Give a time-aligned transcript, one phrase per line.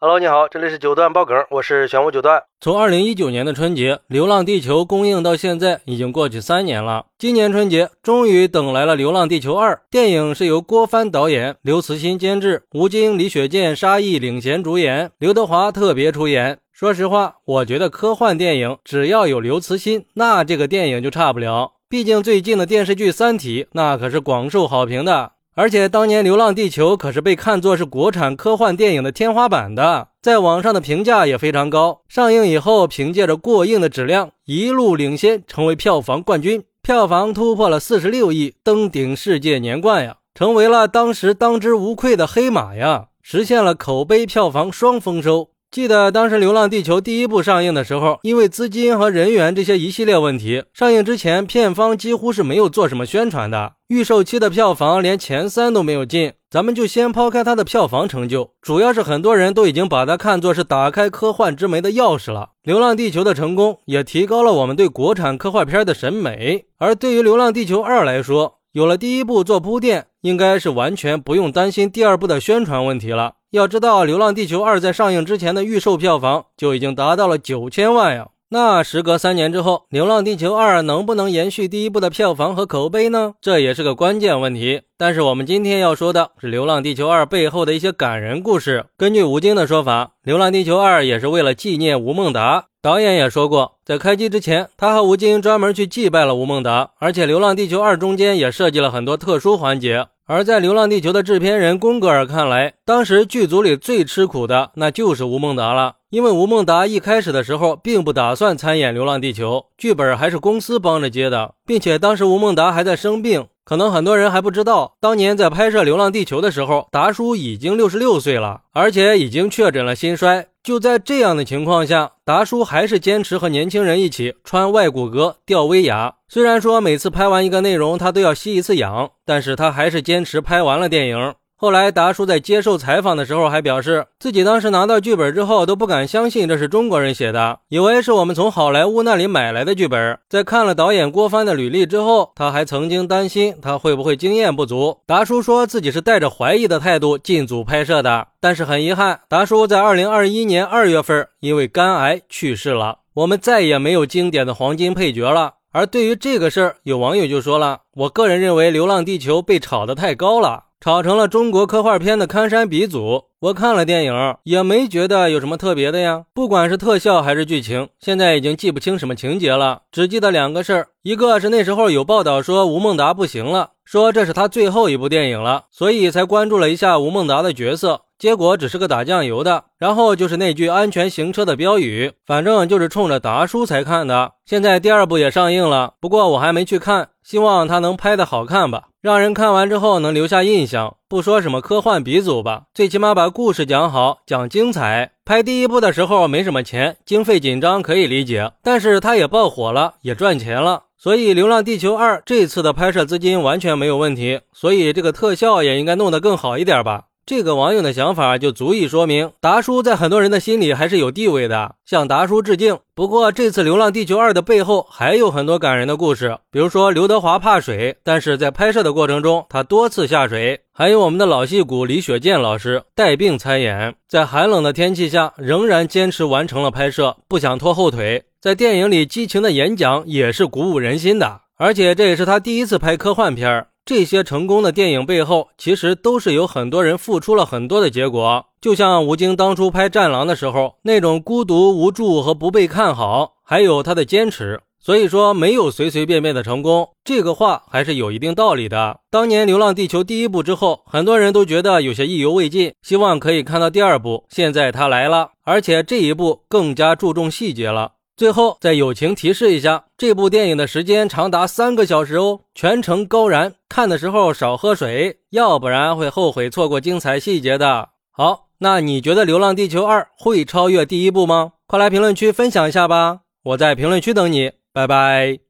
[0.00, 2.40] Hello，你好，这里是九段爆梗，我是玄武九段。
[2.60, 7.06] 从二零一九年的春节《流浪地球》公映到现在，已经过去三年了。
[7.18, 16.58] 今年春节终于等来了《流浪地球二》电影，是由郭帆导演、刘慈欣监制，吴京、李雪健、沙溢领衔主演，刘德华特别出演。
[16.72, 21.72] 说实话，我觉得科幻电影只要有刘慈欣，那这个电影就差不了。
[21.88, 25.32] 毕竟最近的电视剧《三体》那可是广受好评的。
[25.58, 32.02] 而且当年《流浪地球》可是被看作是国产科幻电影的天花板的，在网上的评价也非常高。
[32.06, 45.50] 上映以后，凭借着过硬的质量，一路领先，成为票房冠军，票房突破了四十六亿，登顶世界年冠呀，成为了当时当之无愧的黑马呀，实现了口碑、票房双丰收。
[45.70, 56.32] 记得当时《流浪地球》第一部上映的时候，因为资金和人员这些一系列问题，上映之前片方几乎是没有做什么宣传的，预售期的票房连前三都没有进。
[56.50, 62.40] 咱们就先抛开它的票房成就，主要是很多人都已经把它看作是打开科幻之门的钥匙了。
[62.62, 73.34] 《流浪地球》的成功也提高了我们对国产科幻片的审美，而对于《流浪地球二》来说，有了第一部做铺垫，应该是完全不用担心第二部的宣传问题了。
[73.50, 78.28] 要知道，《流浪地球二》在上映之前的预售票房就已经达到了九千万呀。
[78.50, 83.32] 那时隔三年之后，《流浪地球二》能不能延续第一部的票房和口碑呢？
[83.40, 84.82] 这也是个关键问题。
[84.98, 88.84] 但是我们今天要说的是《流浪地球二》背后的一些感人故事。
[88.98, 92.66] 根据吴京的说法，《流浪地球二》也是为了纪念吴孟达。
[92.82, 96.90] 导演也说过，在开机之前，他和吴京专门去祭拜了吴孟达。
[96.98, 100.06] 而且，《流浪地球二》中间也设计了很多特殊环节。
[100.30, 113.46] 而在《流浪地球》的制片人宫格尔看来，当时剧组里最吃苦的那就是吴孟达了，因为吴孟达一开始的时候并不打算参演《流浪地球》，剧本还是公司帮着接的，并且当时吴孟达还在生病。
[113.64, 120.46] 可能很多人还不知道，当年在拍摄《流浪地球》的时候，达叔已经六十六岁了，而且已经确诊了心衰。
[120.68, 126.16] 就在这样的情况下，达叔还是坚持和年轻人一起穿外骨骼吊威亚。
[126.28, 131.34] 虽然说每次拍完一个内容，他都要吸一次氧，但是他还是坚持拍完了电影。
[131.60, 140.16] 后来，达叔在接受采访的时候还表示，自己当时拿到剧本之后都不敢相信这是中国人写的，以为是我们从好莱坞那里买来的剧本。
[140.28, 144.98] 在看了导演郭帆的履历之后，他还曾经担心他会不会经验不足。
[145.04, 155.54] 达叔说自己是带着怀疑的态度进组拍摄的，但是很遗憾，达叔在二零二一年二月份因为肝癌去世了，我们再也没有经典的黄金配角了。
[155.72, 163.24] 而对于这个事儿，有网友就说了：“我个人认为，《流浪地球》被炒得太高了。”炒成了中国科幻片的看山鼻祖。
[163.40, 166.24] 我看了电影，也没觉得有什么特别的呀。
[166.32, 178.02] 不管是特效还是剧情，现在已经记不清什么情节了，只记得两个事儿：一个是那时候有报道说吴孟达不行了，说这是他最后一部电影了，所以才关注了一下吴孟达的角色。
[178.18, 184.32] 结果只是个打酱油的，然后就是那句“安全行车”的标语，反正就是冲着达叔才看的。
[184.44, 190.96] 现在第二部也上映了，不过我还没去看，希望他能拍的好看吧，让人看完之后能留下印象。
[191.08, 195.12] 不说什么科幻鼻祖吧，最起码把故事讲好，讲精彩。
[195.24, 207.04] 拍第一部的时候没什么钱，经费紧张可以理解，但是他也爆火了，也赚钱了，所以《流浪地球二》这次的拍摄资金完全没有问题，所以这个特效也应该弄得更好一点吧。
[207.28, 212.78] 这个网友的想法就足以说明，达叔在很多人的心里还是有地位的，向达叔致敬。
[212.94, 228.24] 不过这次《流浪地球二》的背后还有很多感人的故事，比如说刘德华怕水，但是在拍摄的过程中他多次下水；还有我们的老戏骨李雪健老师带病参演，在寒冷的天气下仍然坚持完成了拍摄，不想拖后腿。
[228.40, 233.66] 在电影里激情的演讲也是鼓舞人心的，而且这也是他第一次拍科幻片儿。
[233.88, 238.44] 这些成功的电影背后，其实都是有很多人付出了很多的结果。
[238.60, 244.60] 就像吴京当初拍《战狼》的时候，那种孤独、无助和不被看好，还有他的坚持。
[244.78, 249.00] 所以说，没有随随便便的成功，这个话还是有一定道理的。
[249.10, 254.26] 当年《流浪地球》第一部之后，很多人都觉得有些意犹未尽，希望可以看到第二部。
[254.28, 257.92] 现在他来了，而且这一部更加注重细节了。
[258.18, 267.90] 最后再友情提示一下，这部电影的时间长达三个小时哦，全程高燃，看的时候少喝水，要不然会后悔错过精彩细节的。
[268.10, 271.52] 好，那你觉得《流浪地球二》会超越第一部吗？
[271.68, 275.47] 快来评论区分享一下吧，我在评论区等你，拜拜。